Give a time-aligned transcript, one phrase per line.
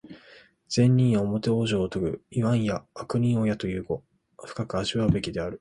[0.67, 4.03] 善人なおもて往生をとぐ、いわんや悪人をやという語、
[4.43, 5.49] 深く味わうべきである。